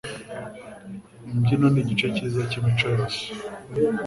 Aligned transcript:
Imbyino 1.33 1.67
nigice 1.69 2.05
cyiza 2.15 2.41
cyimico 2.49 2.85
yose. 2.95 3.21